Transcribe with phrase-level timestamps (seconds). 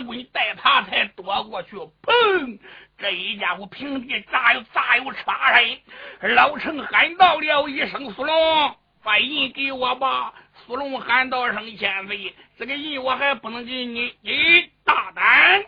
[0.00, 2.58] 连棍带他才躲过去，砰！
[2.98, 5.58] 这一家伙平地炸又炸又插
[6.20, 10.32] 身，老陈喊到了一声：“苏龙，把印给我吧！”
[10.66, 15.62] 苏龙喊道声：“千岁，这个印我还不能给你，你大胆！”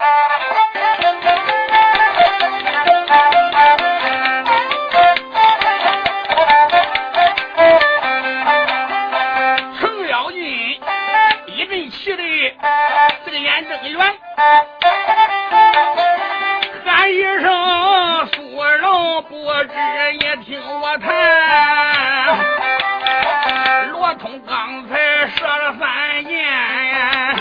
[23.93, 27.37] 罗通刚才说了三言，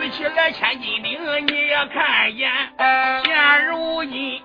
[0.00, 2.48] 举起来千斤顶你也看见。
[3.24, 4.40] 现如今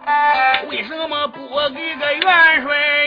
[0.69, 3.05] 为什么不给个元帅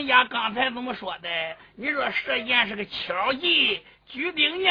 [0.00, 1.28] 人家刚才怎么说的？
[1.76, 4.70] 你说射箭是个巧计，举鼎呢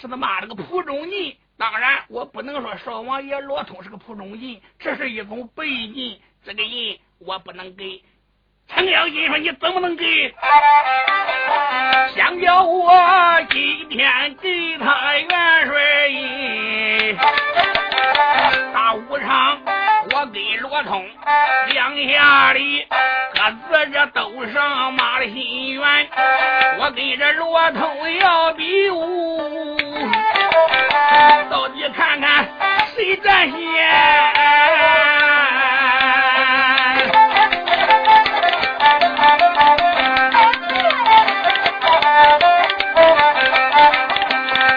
[0.00, 1.38] 是他妈了个蒲中计。
[1.58, 6.22] 当然，我不能说少王爷罗通是个蒲中计，这是一种背计。
[6.42, 8.02] 这个人我不能给。
[8.66, 10.34] 程咬金说：“你怎么能给？
[12.14, 12.90] 想叫我
[13.50, 17.16] 今天给他元帅印，
[18.72, 19.60] 大武场
[20.08, 21.06] 我给罗通
[21.68, 22.86] 两下里
[23.34, 26.08] 各自这斗上马的心愿，
[26.78, 29.76] 我跟这罗通要比武，
[31.50, 32.48] 到底看看
[32.94, 33.60] 谁占先。”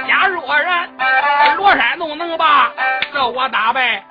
[0.07, 0.89] 假若然
[1.55, 2.71] 罗山洞能把
[3.13, 4.03] 这我打败，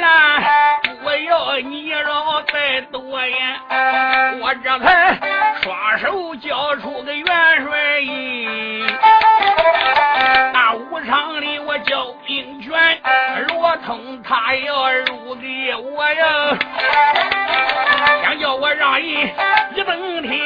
[0.00, 0.42] 啦，
[1.02, 3.60] 不要你饶再多言，
[4.40, 5.18] 我这才
[5.62, 7.26] 双手交出个元
[7.64, 8.86] 帅印。
[10.52, 12.72] 大武场里我交兵权，
[13.48, 16.58] 罗通他要入给我呀，
[18.22, 19.02] 想叫我让人
[19.74, 20.40] 一登天。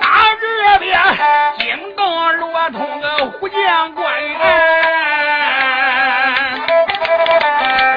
[0.00, 0.06] 打
[0.40, 0.98] 这边
[1.58, 4.04] 惊动罗通个虎将官。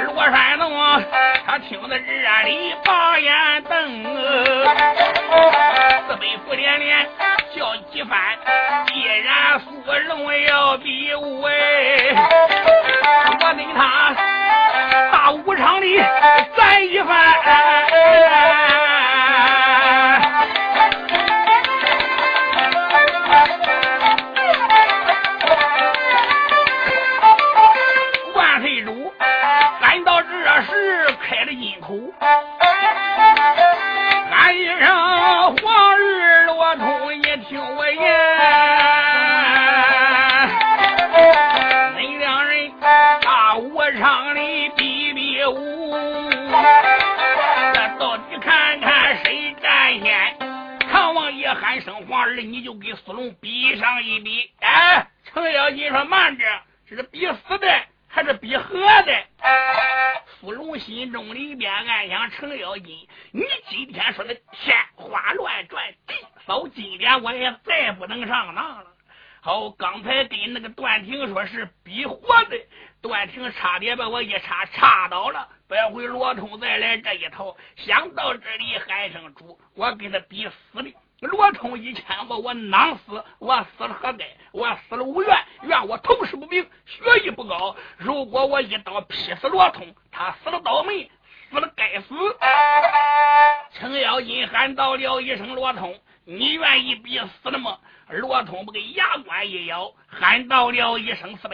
[0.05, 0.71] 罗山洞
[1.45, 2.03] 他听得热
[2.45, 4.03] 里把眼瞪，
[6.07, 7.07] 四北府连连
[7.55, 8.19] 叫几番。
[8.87, 9.71] 既然苏
[10.07, 11.47] 龙要比武，我
[13.39, 14.15] 跟他
[15.11, 15.97] 大武场里
[16.55, 17.40] 战一番。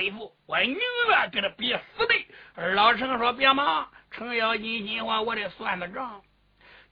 [0.07, 0.77] 一声：“四辈父，我宁
[1.09, 2.15] 愿跟他比死的。”
[2.73, 6.21] 老程说：“别忙，程咬金心话，我得算个账。”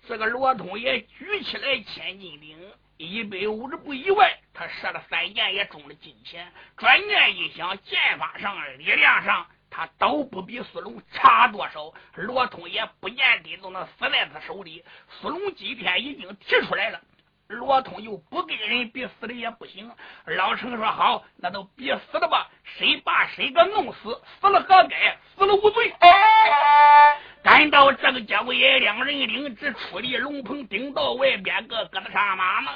[0.07, 2.57] 这个罗通也举起来千斤顶，
[2.97, 6.51] 一百五十步以外，他射了三箭，也中了金钱。
[6.77, 11.91] 转念一想，剑法上、力量上，他都不比苏龙差多少。
[12.13, 14.83] 罗通也不见得都能死在他手里。
[15.09, 17.01] 苏龙今天已经提出来了。
[17.47, 19.91] 罗通又不跟人比死的也不行。
[20.25, 25.93] 老程说：“好，那都比死了吧，谁把谁给弄死，死了何该，死了无罪。”
[27.43, 32.71] 赶到这个节骨眼，两人领旨出离龙棚，顶到外边个疙瘩上马呢。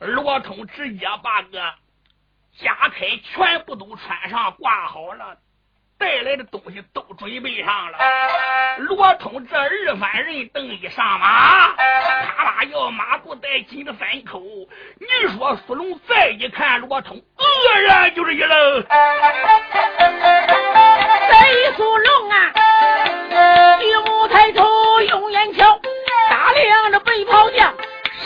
[0.00, 1.74] 罗通直接把个
[2.58, 5.38] 加开全部都穿上挂好了。
[5.98, 7.98] 带来的东西都准备上了，
[8.78, 14.40] 罗通这二番人等一上马，啪啦要马步带紧的三口。
[14.40, 15.06] 你
[15.36, 18.84] 说苏龙再一看罗通，愕然就是一愣。
[21.30, 22.52] 这苏龙啊，
[23.82, 25.80] 一目抬头用眼瞧，
[26.30, 27.74] 打量的背袍将。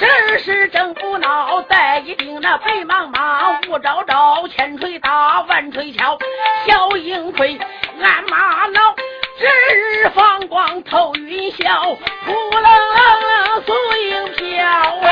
[0.03, 6.19] 时时正不恼，带一顶那白茫茫，雾昭昭，千锤打，万锤敲，
[6.67, 7.57] 小鹰盔，
[8.03, 8.95] 鞍马老，
[9.39, 9.47] 指
[9.77, 15.09] 日放光透云霄，扑棱棱素影飘啊！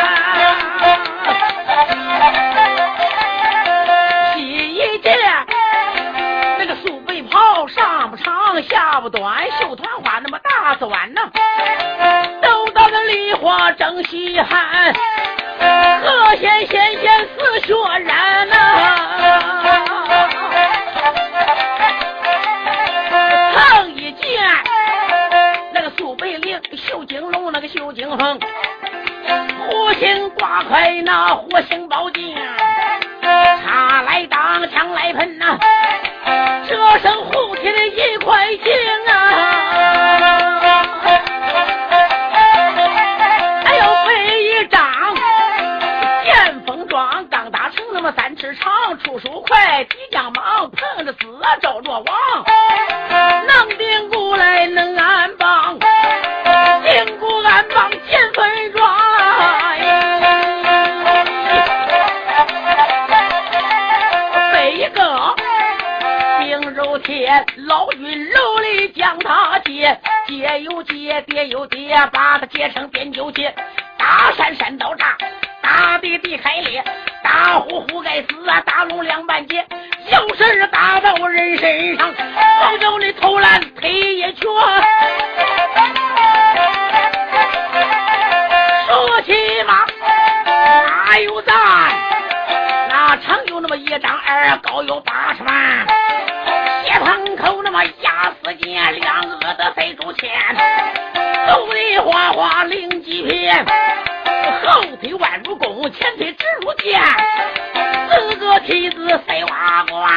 [4.35, 4.43] 新
[4.75, 5.17] 一件
[6.59, 11.31] 那个素背袍，上不长，下不短，绣团花那么大钻呢。
[13.11, 14.95] 梨花正稀罕，
[15.59, 17.75] 何仙仙仙似雪
[18.05, 18.55] 染呐！
[23.53, 24.41] 横一件
[25.73, 28.39] 那个素背绫，绣金龙那个绣金凤，
[29.67, 32.37] 火星挂开那火星宝剑，
[33.23, 35.59] 插来当枪来喷呐，
[36.69, 38.73] 这身护体的一块金
[39.13, 39.17] 啊！
[48.57, 51.19] 长，出手快，提将忙，碰着死，
[51.61, 52.05] 招着亡，
[53.47, 58.97] 能顶过来，能安棒，顶过安棒，见分装。
[64.53, 65.35] 背一个
[66.39, 73.55] 冰肉铁，老君楼里将他接，接又接，跌又跌，把他接成点酒接，
[73.99, 75.17] 大山山倒炸。
[75.63, 76.83] 大地地开裂，
[77.43, 78.61] 打虎虎该死啊！
[78.67, 79.65] 打龙两半截，
[80.13, 82.13] 有事打到人身上，
[82.61, 84.47] 保叫你投篮推一瘸。
[88.87, 89.33] 说起
[89.67, 89.87] 马，
[90.45, 91.55] 哪有咱？
[92.91, 95.87] 那常有那么一张二高有八十万，
[96.85, 100.31] 血盆口那么压死剑，两个的塞住钱，
[101.81, 103.65] 走的花花零几片。
[104.65, 107.01] 后腿弯如弓，前腿直如箭，
[108.11, 110.11] 四个蹄子赛瓦罐。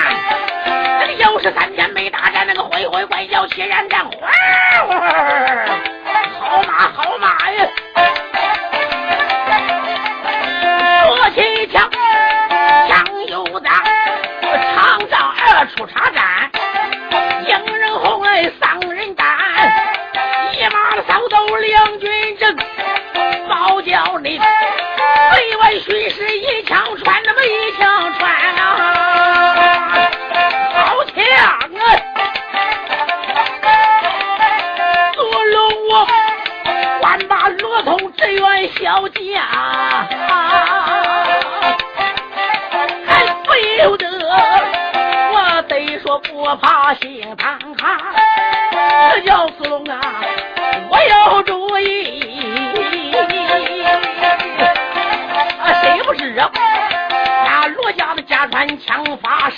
[1.00, 4.30] 那个又是三天没大战，那个回回怪叫血染战，哗
[6.40, 7.68] 好马好马呀！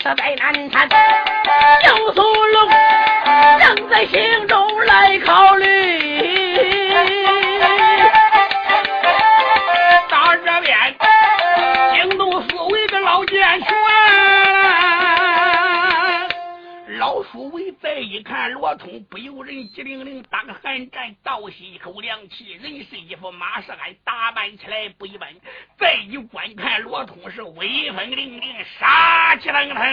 [0.05, 0.87] 实在难缠，
[1.83, 2.69] 杨素龙
[3.59, 5.65] 正在心中来考虑。
[10.07, 10.95] 到这边
[11.95, 13.73] 惊动四位的老奸权。
[16.99, 22.53] 老苏伟再一看罗通，不由人急灵灵打个寒战，倒吸一口凉气。
[22.61, 22.85] 人
[23.25, 25.27] 我马世安，打扮起来不一般。
[25.79, 29.83] 再一观看罗通，是威风凛凛，杀气腾腾。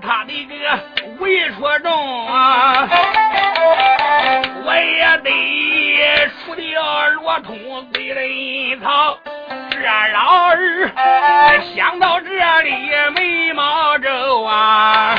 [0.00, 0.54] 他的个
[1.20, 2.88] 为说中啊，
[4.64, 7.56] 我也得除掉罗通
[7.92, 9.18] 归人草。
[9.70, 10.90] 这老儿
[11.74, 15.18] 想到这里眉毛皱啊，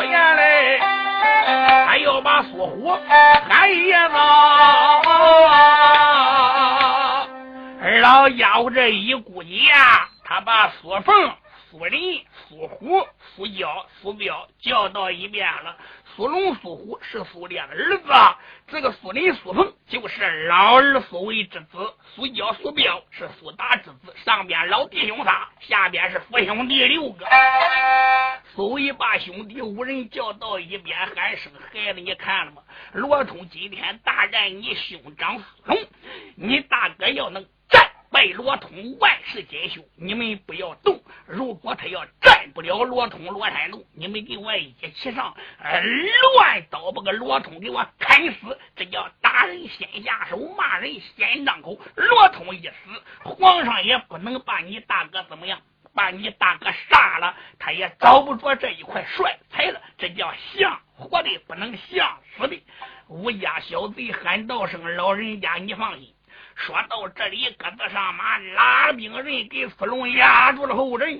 [0.00, 0.78] 原来
[1.86, 2.96] 还要把苏虎
[3.48, 5.02] 喊一遭。
[8.00, 11.32] 老家伙这一估计呀，他把苏凤、
[11.70, 13.04] 苏林、苏虎、
[13.34, 15.74] 苏娇、苏彪叫到一边了。
[16.14, 16.28] 苏
[17.00, 18.08] 是苏烈的儿子，
[18.66, 24.14] 这个苏林、苏鹏就是老儿苏伟之子，苏娇、苏彪是苏达之子。
[24.24, 27.26] 上边老弟兄仨，下边是父兄弟六个。
[28.54, 32.62] 苏伟把兄弟五人叫到一边，喊声：“孩子，你看了吗？
[32.92, 35.78] 罗通今天大战你兄长苏龙，
[36.36, 37.46] 你大哥要能。”
[38.10, 41.00] 拜罗通万世皆休，你们不要动。
[41.26, 48.58] 如果他要战不了罗通罗山洞，你们给我一起上，乱刀把个罗通给我砍死。
[48.74, 51.78] 这叫打人先下手，骂人先张口。
[51.96, 52.74] 罗通一死，
[53.22, 55.60] 皇上也不能把你大哥怎么样，
[55.94, 59.80] 把你大哥杀了，他也找不着这一块帅才了。
[59.98, 62.62] 这叫像活的不能像死的。
[63.06, 66.14] 吴家小贼喊道声：“老人家，你放心。”
[66.66, 71.18] 说到这里，鸽子上马拉兵人给司龙压住了后阵。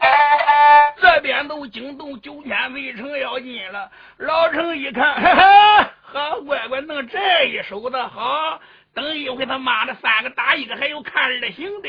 [1.01, 3.91] 这边都惊动九天围城要进了。
[4.19, 8.61] 老程一看，哈哈，好乖乖，弄这一手的好。
[8.95, 11.89] 等一回他妈的三个打一个，还有看二行的。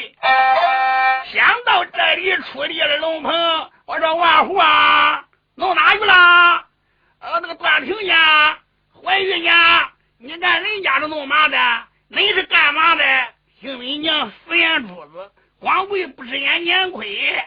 [1.33, 5.25] 想到这里出力了，龙鹏，我说万户啊，
[5.55, 6.65] 弄哪去了？
[7.19, 8.57] 呃，那个段平家
[9.03, 9.89] 怀孕家，
[10.19, 11.57] 你看人家是弄嘛的？
[12.11, 13.03] 你是干嘛的？
[13.59, 17.43] 听你娘死眼珠子，光为不知眼年亏，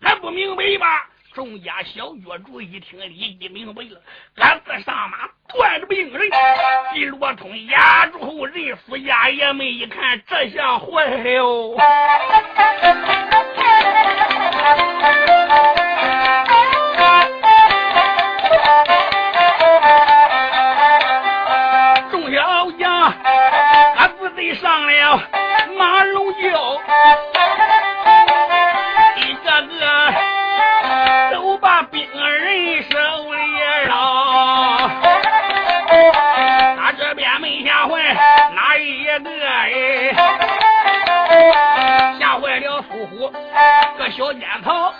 [0.00, 1.10] 还不明白吧？
[1.34, 4.00] 众家小脚主一听，立即明白了，
[4.34, 6.22] 赶自上马，断着兵人，
[6.94, 11.76] 一罗通压住后，人夫家爷们一看，这下坏了。
[22.10, 23.12] 众小将，
[23.96, 25.41] 俺子得上了。
[26.12, 26.38] 龙叫，
[29.16, 29.72] 一个个
[31.32, 32.96] 都把兵人手
[33.32, 33.38] 里
[33.88, 34.88] 捞。
[36.76, 37.92] 他这边没吓坏
[38.54, 40.14] 哪一个哎？
[42.18, 43.32] 吓坏了苏虎
[43.98, 44.92] 个小尖草，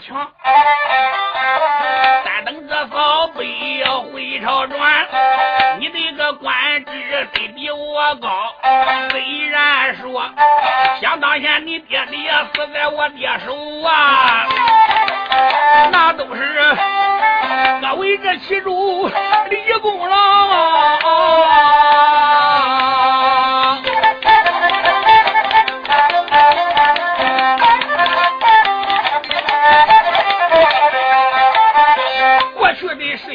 [0.00, 0.39] 枪。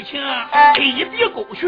[0.03, 0.19] 情
[0.97, 1.67] 一笔勾去，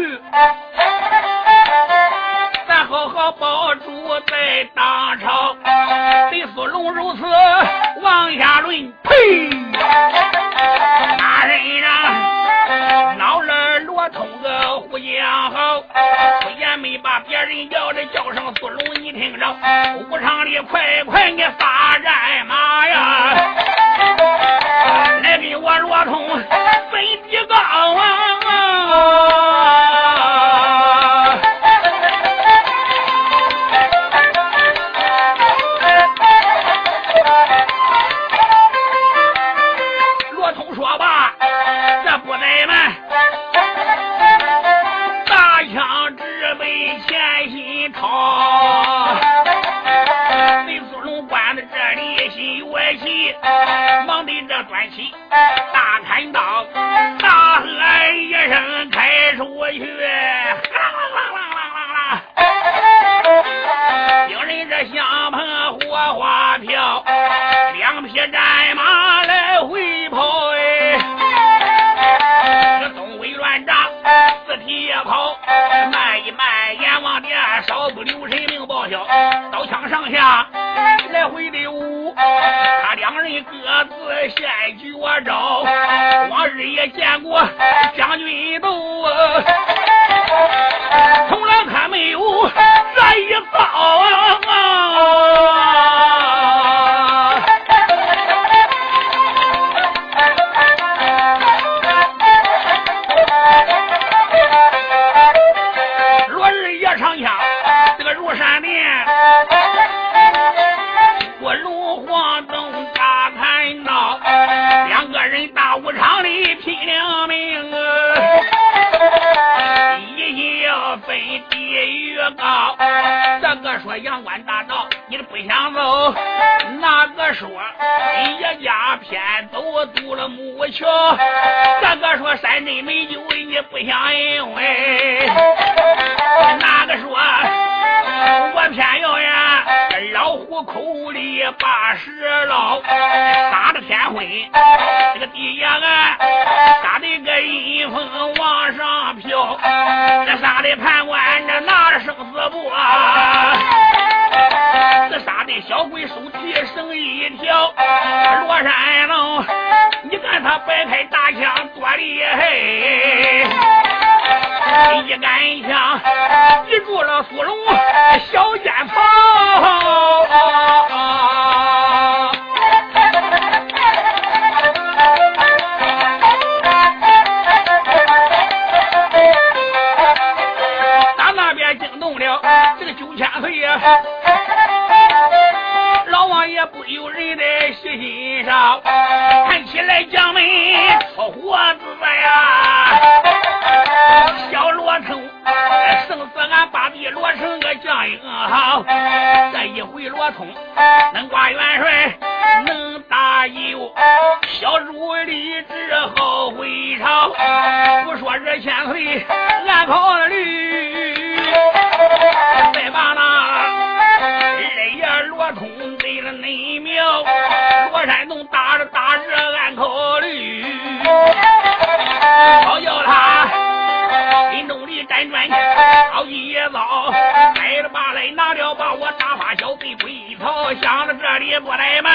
[226.70, 230.46] 老来了吧来拿了把我打发小辈归一头
[230.82, 232.12] 想着这里不来门。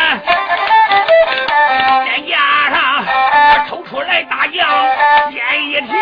[2.06, 3.06] 肩尖上
[3.68, 5.96] 抽出来大将眼一挑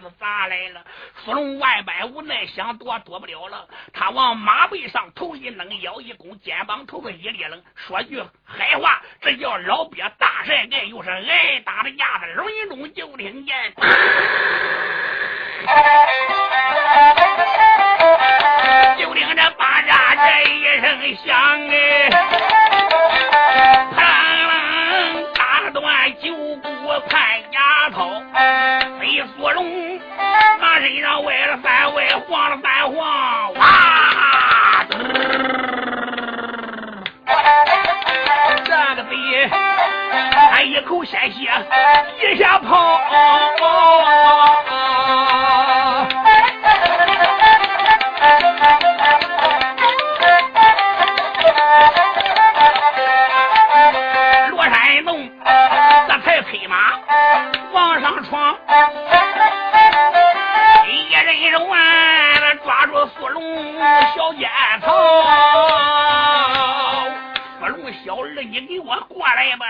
[0.00, 0.84] 子砸来了。
[1.24, 3.68] 芙龙万般无奈，想躲躲不了了。
[3.92, 12.26] 他往马背上头一扔，腰一弓，肩膀头发一裂楞，说句狠话，这叫老鳖大帅盖，又是挨打的架子。
[12.34, 13.74] 容易隆，就听见。
[18.98, 21.68] 就听这巴扎这一声响
[23.96, 24.27] 哎，
[25.88, 26.68] 穿九股
[27.08, 27.18] 潘
[27.50, 28.22] 丫头，
[29.00, 29.98] 黑素龙，
[30.60, 34.84] 那身上歪了翻歪，黄了翻黄，哇！
[38.64, 39.48] 这个贼，
[40.52, 41.50] 他一口鲜血，
[42.20, 43.00] 一下跑。
[69.08, 69.66] 过来吧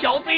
[0.00, 0.31] 小子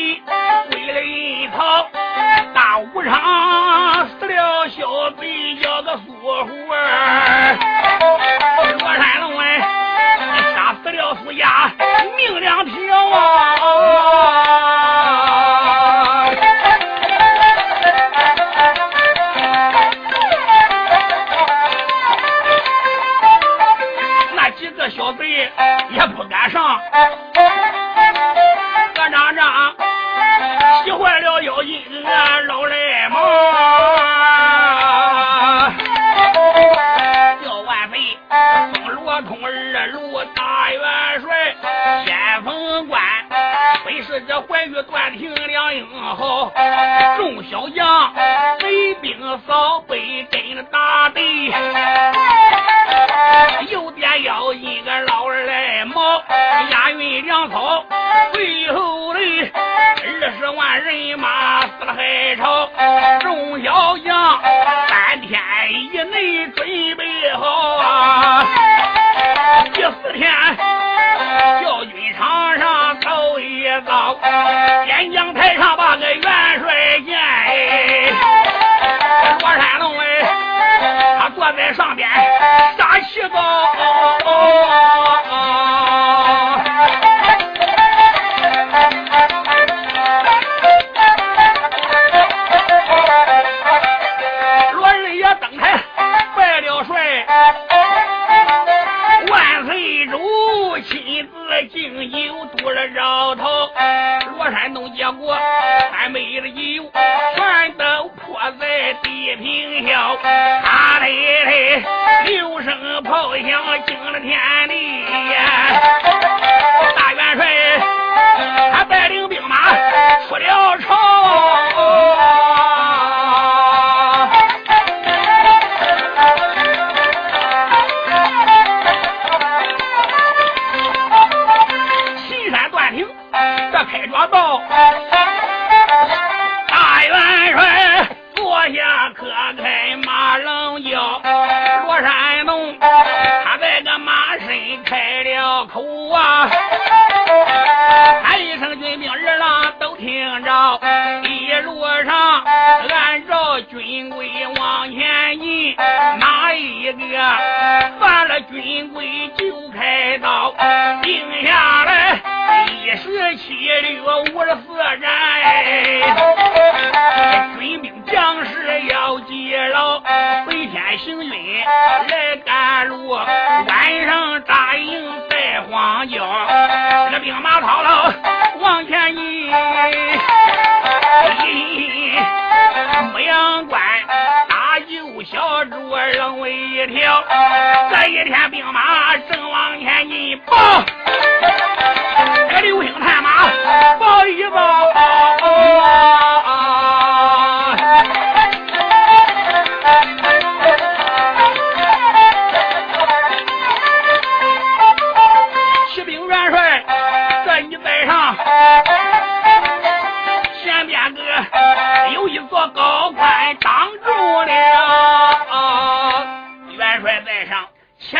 [113.86, 114.74] 惊了天地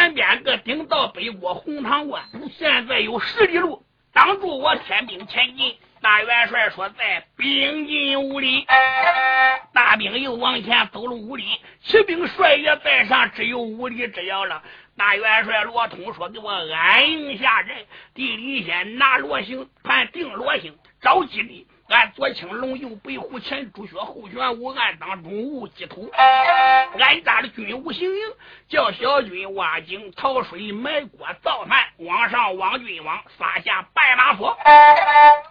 [0.05, 2.23] 南边个顶到北国红塘关，
[2.59, 5.75] 现在有十里路挡住我天兵前进。
[6.03, 8.67] 大元帅说在兵进五里，
[9.73, 11.47] 大兵又往前走了五里，
[11.83, 14.63] 骑兵帅也在上，只有五里之遥了。
[14.95, 26.11] 大元帅罗通说：“给我安营下寨，地里先拿罗星，判定罗星，找吉利。”俺左青龙，右白虎，前朱雀，后玄武，暗当中午祭土。
[26.99, 28.21] 俺家的军务行营，
[28.69, 34.57] 叫小军挖井淘水，埋锅造饭，往上望军网，撒下白马坡，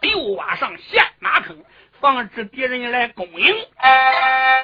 [0.01, 1.63] 又挖上陷马坑，
[2.01, 3.55] 防止敌人来攻营。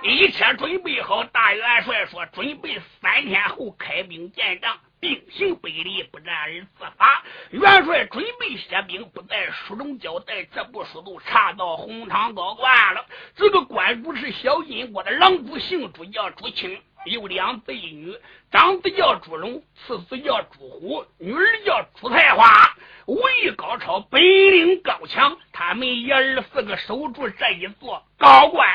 [0.01, 4.75] 一切准备好，大元帅说：准备三天后开兵见仗。
[4.99, 7.23] 并行百里，不战而自伐。
[7.51, 10.43] 元帅准备歇兵，不在书中交代。
[10.53, 13.05] 这部书都查到红堂高官了。
[13.35, 18.15] 这个官主是小金国的郎主，姓朱，叫朱清，有两子一女，
[18.51, 22.75] 长子叫朱龙，次子叫朱虎，女儿叫朱彩花。
[23.07, 25.35] 武艺高超，本领高强。
[25.51, 28.67] 他们爷儿四个守住这一座高官。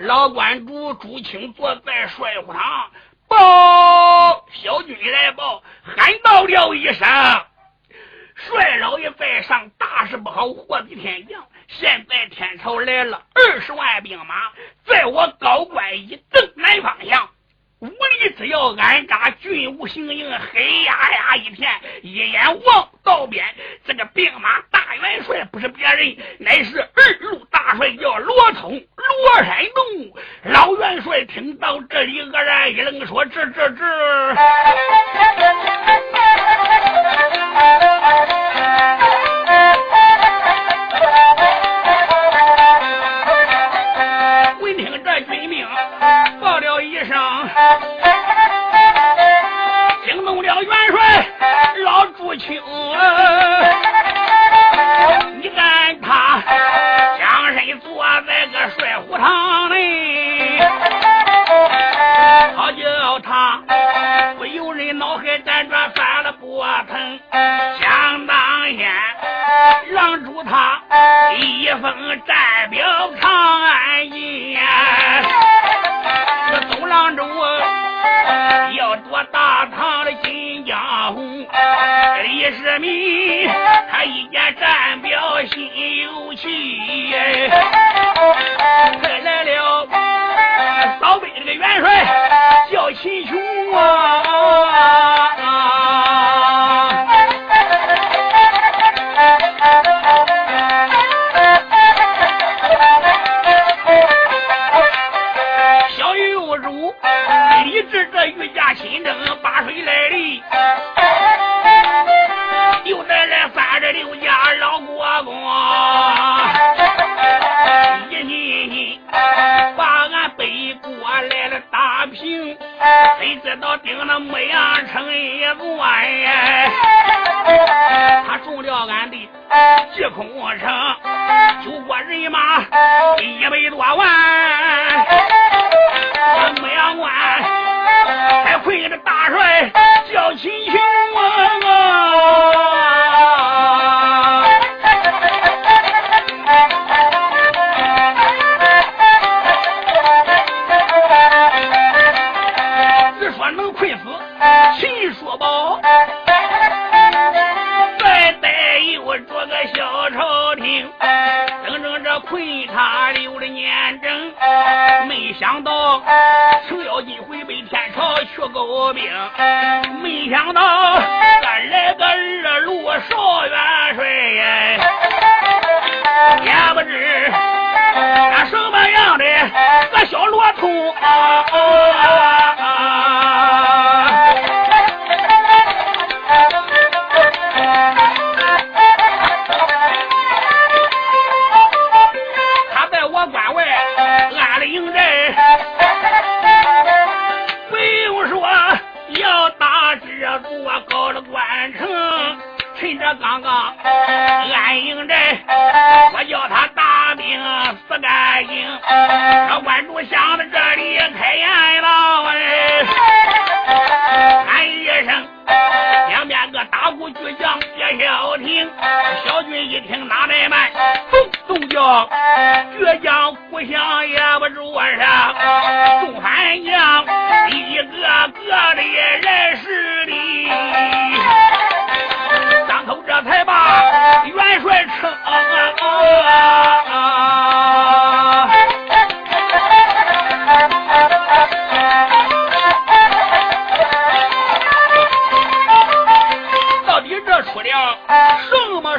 [0.00, 2.90] 老关主朱清坐在帅府堂。
[3.28, 6.98] 报，小军来报，喊到了一声
[8.36, 11.46] ：“帅老爷在上，大事不好，祸比天降。
[11.68, 14.52] 现在天朝来了二十万兵马，
[14.86, 17.28] 在我高官以正南方向。”
[17.80, 23.44] 武力只要安扎军务行营，黑压压一片，一眼望到边。
[23.86, 30.10] 这个兵马大元帅不是别人，乃是二路大帅，叫罗通罗山东。
[30.44, 33.84] 老元帅听到这里，愕然一愣，说：“这这这。”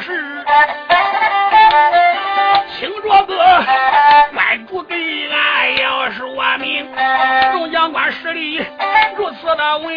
[0.00, 0.44] 么事？
[2.78, 3.34] 听着个
[4.32, 4.94] 关主给
[5.28, 6.86] 俺要说明，
[7.52, 8.64] 众将官实力
[9.16, 9.92] 如此的稳，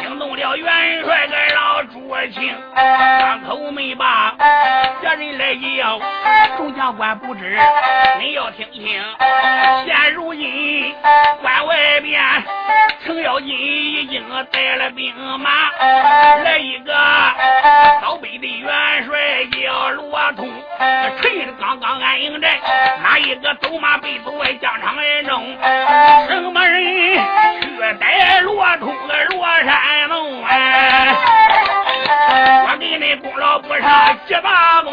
[0.00, 1.36] 惊动了元帅个。
[2.34, 2.54] 情
[3.18, 4.34] 张口没把
[5.00, 5.98] 别人来叫，
[6.58, 7.58] 众将官不知，
[8.20, 10.94] 你要听现如今
[11.42, 12.18] 关外边，
[13.04, 16.94] 程咬金已经带了兵马，来一个
[18.00, 20.48] 高北的元帅叫罗通，
[21.20, 22.58] 趁着刚刚安营寨，
[23.02, 25.56] 哪一个走马被走外疆场而中？
[26.28, 27.18] 什么人
[27.60, 30.44] 去带罗通个罗山龙？
[30.46, 31.14] 哎。
[32.62, 34.92] 我给你功劳不上几大功，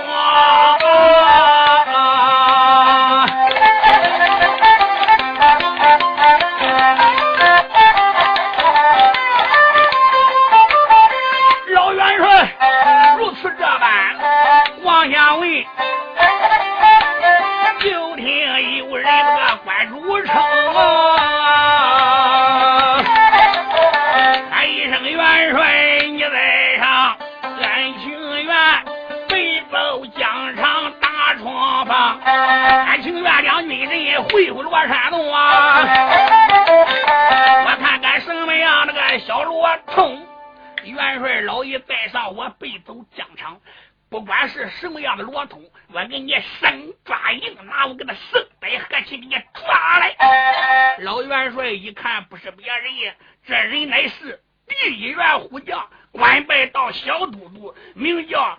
[44.87, 50.95] 什么样的罗通，我给你生抓硬拿，我给他生逮合起给你抓来。
[50.99, 53.13] 老元帅一看不是别人，
[53.45, 58.57] 这人乃是第一员虎将，官拜到小都督，名叫。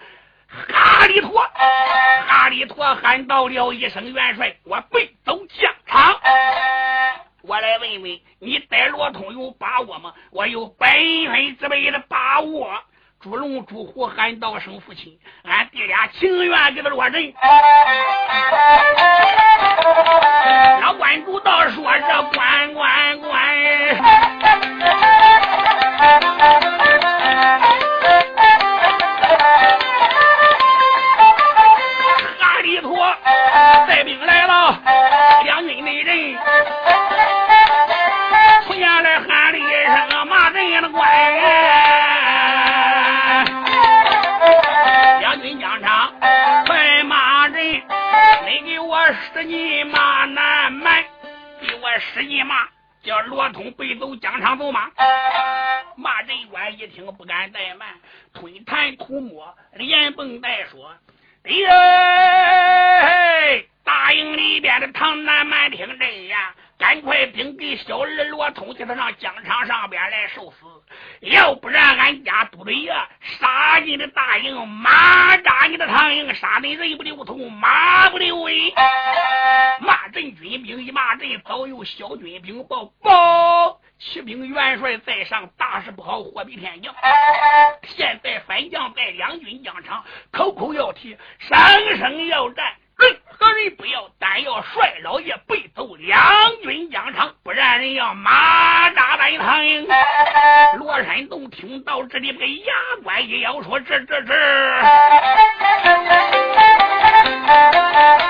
[0.51, 1.43] 哈里托，
[2.27, 6.21] 哈里托喊到了一声：“元帅，我背走疆场。”
[7.41, 10.13] 我来问问你，逮罗通有把握吗？
[10.31, 10.95] 我有百
[11.31, 12.83] 分之百的把握。
[13.21, 17.35] 朱龙、朱虎喊道声：“父亲，俺弟俩情愿给他落人。”
[20.81, 23.28] 老关主道说：“这关关关。”
[52.01, 52.69] 使劲骂，
[53.03, 54.91] 叫罗通背走疆场走马。
[55.97, 57.89] 骂人官一听不敢怠慢，
[58.33, 60.95] 吞痰吐沫，连蹦带说。
[61.45, 61.69] 哎呀！
[63.85, 70.57] 大营里边的唐南蛮听真呀，赶快禀给小二罗通，叫他上疆场上边来受死。
[71.21, 72.93] 要不然，俺家都得爷
[73.41, 78.73] 杀你的大营，马扎你的长营，杀得人不留头，马不留尾。
[79.81, 83.81] 骂阵军兵一骂阵，早有小军兵报报。
[83.99, 86.95] 骑兵元帅在上，大事不好，货比天降。
[87.89, 92.73] 现在反将在两军疆场，口口要提，声声要战。
[92.99, 96.21] 任何人不要，但要帅老爷背走两
[96.63, 99.57] 军疆场，不然人要马扎在堂。
[100.79, 102.75] 罗山洞听到这里，个牙
[103.05, 104.35] 关一咬，说：“这这这。”
[108.19, 108.28] 小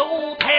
[0.00, 0.49] 走开。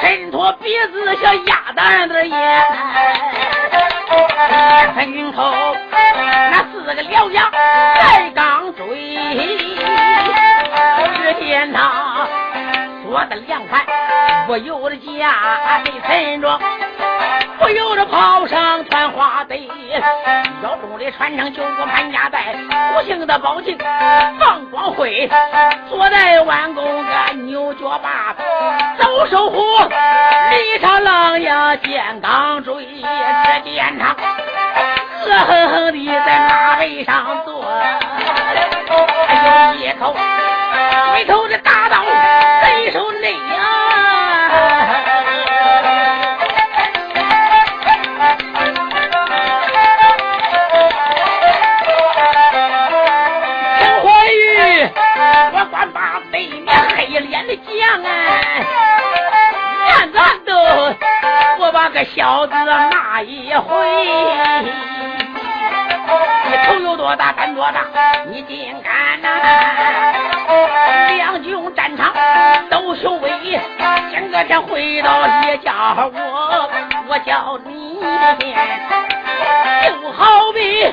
[0.00, 2.62] 衬托鼻子像鸭蛋的烟，
[4.94, 5.42] 分口
[6.50, 9.16] 那四个獠牙在刚嘴，
[11.16, 12.26] 只见他
[13.02, 13.84] 说的凉快，
[14.46, 16.60] 不由得家的沉着。
[17.58, 19.68] 不由得跑上团花堆，
[20.62, 22.54] 腰中的穿成九个满家带，
[22.92, 23.78] 不幸的宝镜
[24.38, 25.30] 放光辉，
[25.88, 28.34] 坐在弯弓个牛角把，
[28.98, 34.16] 走手虎，里朝狼呀见钢锥，只见他
[35.24, 37.64] 恶狠狠地在马背上坐，
[39.26, 40.14] 还有一口
[41.20, 42.04] 一头的大刀
[42.62, 43.83] 在手内呀。
[61.94, 64.04] 个小子骂一回，
[66.44, 67.86] 你头有多大胆多大，
[68.28, 69.28] 你竟敢呐！
[71.16, 72.12] 两军战场
[72.68, 73.30] 都雄威，
[74.10, 76.68] 今个天回到一家我，
[77.06, 78.00] 我叫你
[79.84, 80.92] 就好比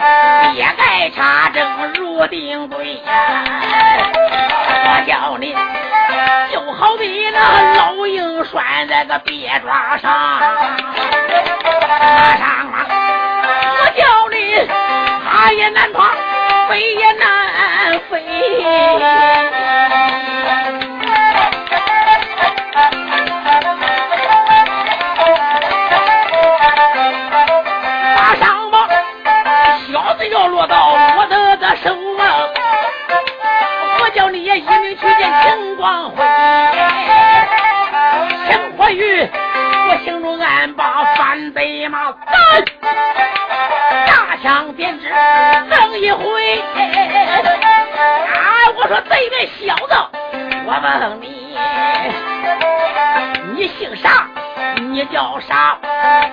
[0.53, 3.01] 别盖插针入定规，
[4.85, 5.55] 我叫你。
[6.51, 10.11] 就好比那老鹰拴在个鳖爪上，
[11.99, 12.85] 马上啊！
[13.77, 14.35] 我叫你
[15.25, 16.11] 爬也难爬，
[16.69, 18.19] 飞也难飞。
[48.91, 49.93] 说对面小子，
[50.65, 51.55] 我问你，
[53.55, 54.27] 你姓啥？
[54.81, 55.77] 你叫啥？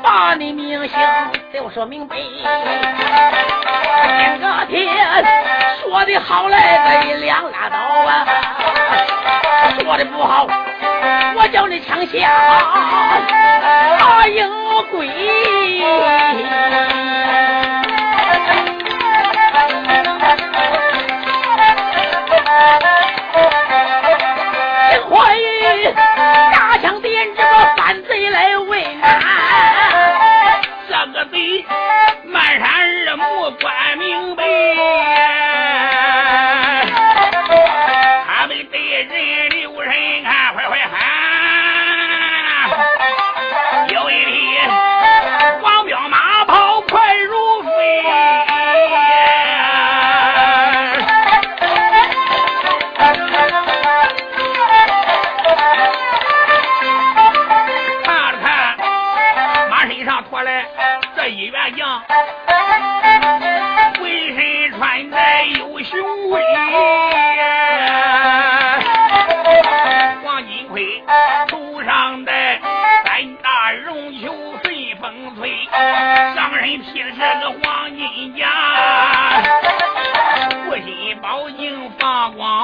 [0.03, 0.99] 把你名姓
[1.53, 2.17] 给我说明白。
[2.17, 2.37] 今
[4.41, 5.25] 个天
[5.85, 8.27] 说的好来个一两拉倒啊，
[9.79, 10.49] 说的不好。
[11.37, 12.29] 我叫你枪下
[14.01, 14.51] 大鹰
[14.91, 15.07] 龟，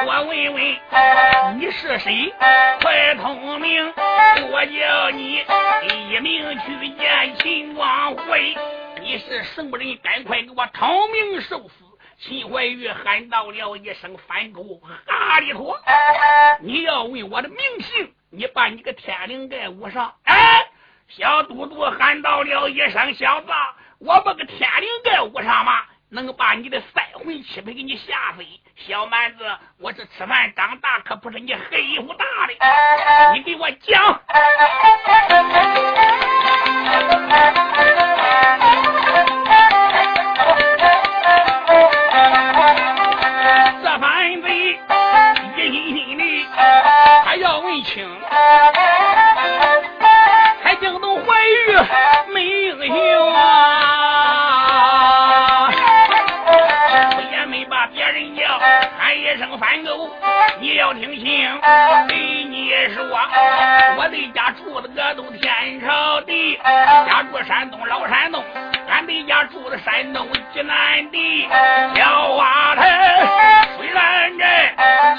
[0.07, 0.63] 我问问
[1.59, 2.33] 你是谁？
[2.81, 3.93] 快通明！
[4.51, 5.45] 我叫你
[6.09, 8.55] 一命去见秦王会。
[9.01, 9.99] 你是什么人？
[9.99, 11.75] 赶快给我通明受死！
[12.21, 14.63] 秦怀玉喊到了一声：“反狗，
[15.07, 15.77] 哈里托！
[16.61, 20.65] 你要问我的名姓，你把你个天灵盖捂上。”哎，
[21.09, 23.49] 小都督喊到了一声：“小子，
[23.99, 25.83] 我把个天灵盖捂上吗？
[26.13, 28.45] 能把你的三魂七魄给你吓死！
[28.87, 29.45] 小蛮子，
[29.79, 32.53] 我是吃饭长大，可不是你黑衣服大的。
[33.33, 34.21] 你给我讲。”
[43.83, 44.79] 这番罪，
[45.57, 46.25] 一心心的，
[47.25, 48.07] 还要问清
[60.95, 61.49] 听信，
[62.09, 63.03] 给你说，
[63.97, 68.45] 我的家住的个都天朝地，家住山东老山东，
[68.89, 71.49] 俺的家住的山东济南地。
[71.95, 74.45] 小花台虽然这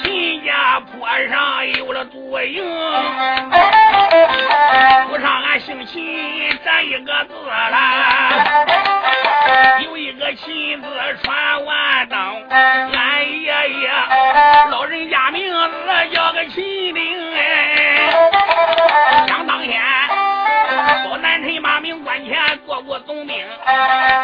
[0.02, 2.64] 秦家坡上有了足营，
[5.08, 8.13] 不上俺姓秦这一个字啦。
[23.64, 24.23] Thank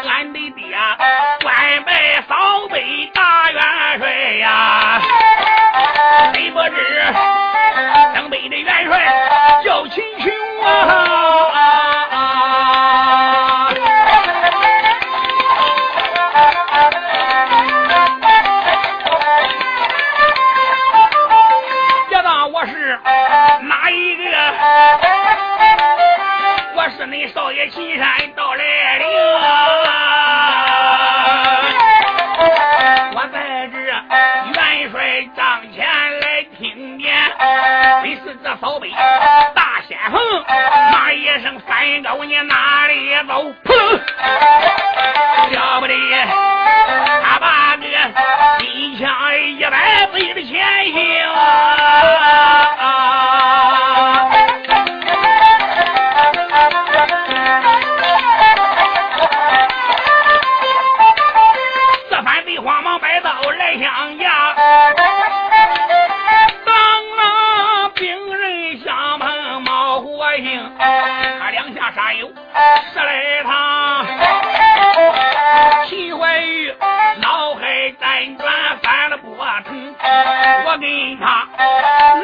[80.81, 81.47] 给他，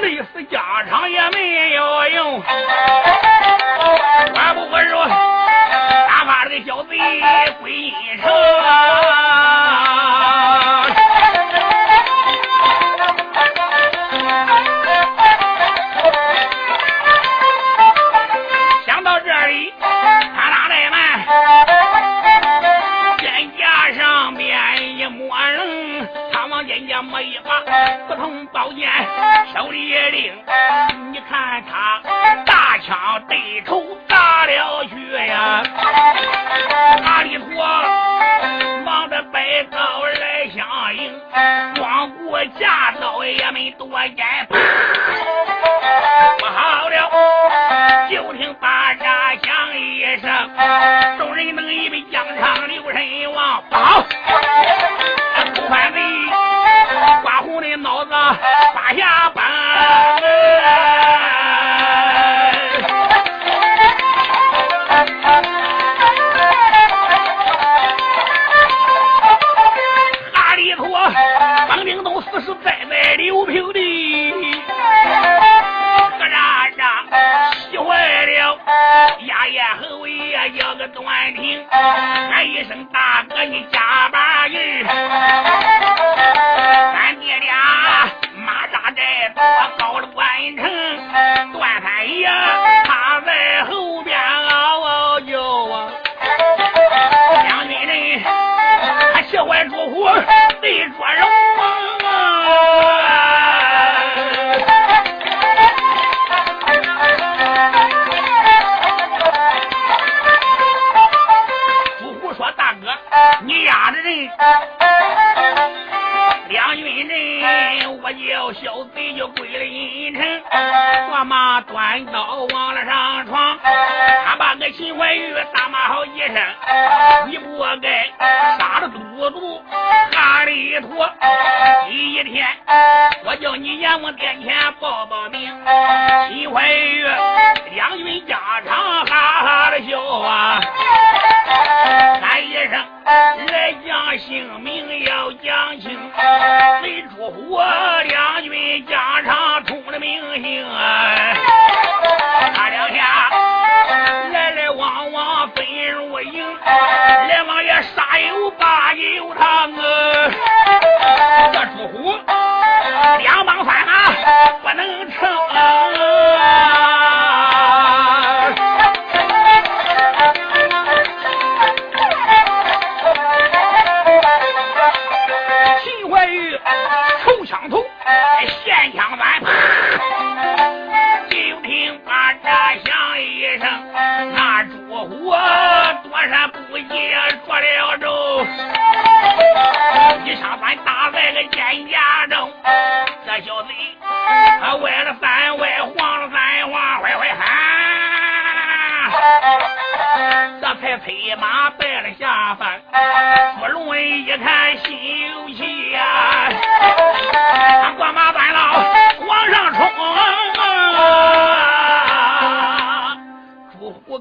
[0.02, 2.44] 累死家常也没有用。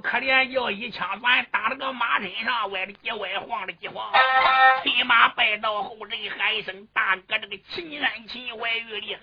[0.01, 4.13] 可怜叫一枪反打了个马身上，歪了几歪，晃了几晃，
[4.83, 9.21] 催马败到后人喊一声：“大哥，这个秦安秦怀玉厉害，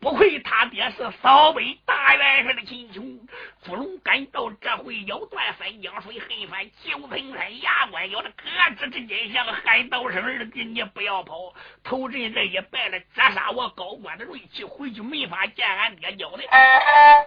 [0.00, 3.20] 不愧他爹是扫北大元帅的秦琼。”
[3.64, 8.44] 朱龙赶到这回腰断三江水，黑翻九层山，牙关咬的咯
[8.78, 16.44] 吱吱真响，喊道声儿的你不要跑，头阵这一败了，折杀我高官的锐气，回去没法见俺爹交代。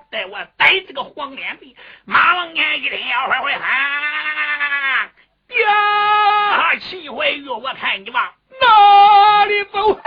[0.10, 2.80] 待 我逮这个黄脸贼，马王年。
[2.82, 3.62] 一听要会会喊，
[5.50, 6.76] 呀！
[6.82, 8.24] 齐怀玉，我看你往
[8.62, 10.00] 哪里走？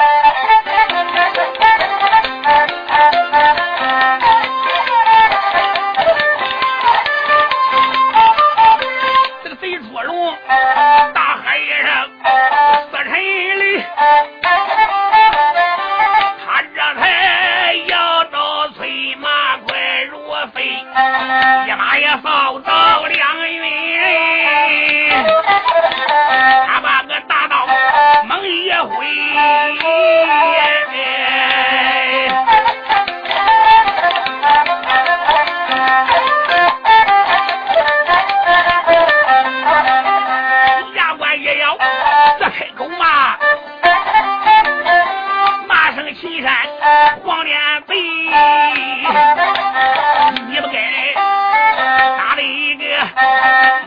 [9.43, 10.37] 这个贼捉龙，
[11.15, 12.11] 大喊一声：“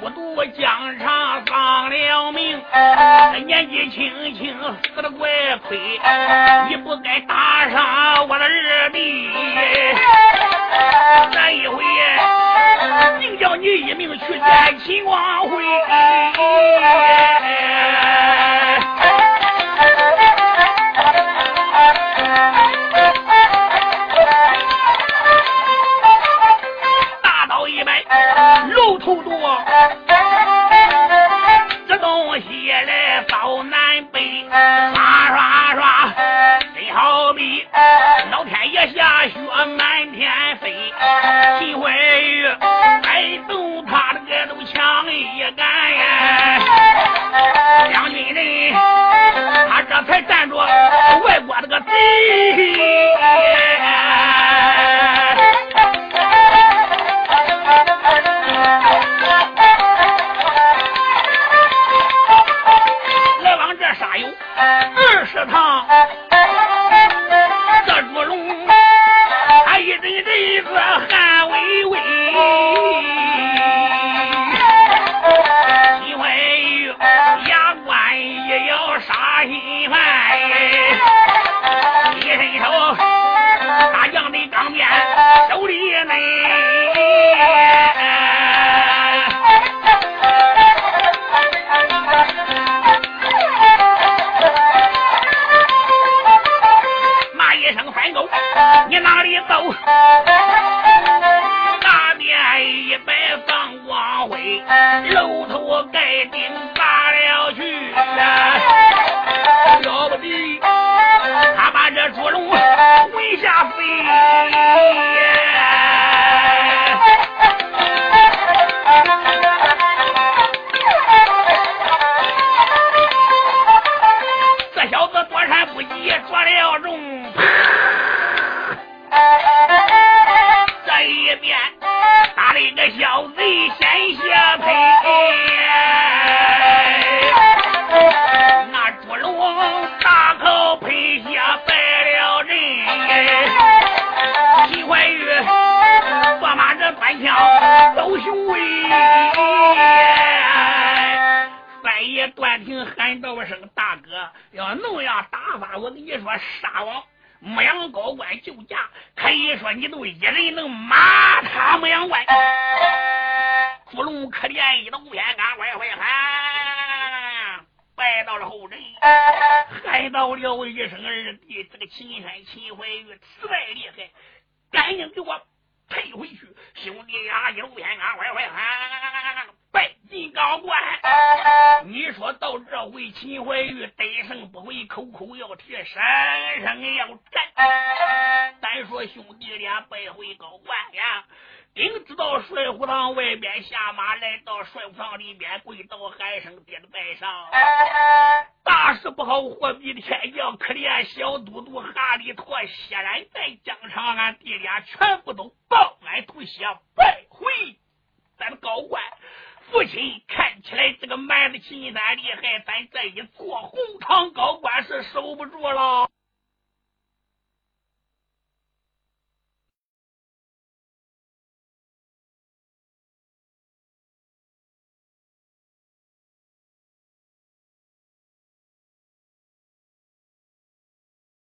[0.05, 2.61] 孤独疆上丧了命，
[3.47, 4.55] 年纪轻轻
[4.93, 5.27] 死的怪
[5.67, 5.79] 亏，
[6.69, 9.27] 你不该打伤我的二弟，
[11.31, 11.83] 这一回
[13.19, 15.63] 定叫你一命去见秦光辉。